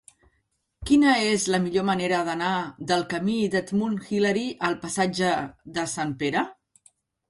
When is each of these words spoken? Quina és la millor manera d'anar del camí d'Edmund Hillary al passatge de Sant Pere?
Quina 0.89 1.11
és 1.33 1.45
la 1.55 1.59
millor 1.65 1.85
manera 1.91 2.23
d'anar 2.31 2.55
del 2.93 3.07
camí 3.13 3.37
d'Edmund 3.55 4.09
Hillary 4.11 4.51
al 4.73 4.83
passatge 4.89 5.39
de 5.81 5.91
Sant 5.97 6.21
Pere? 6.27 6.49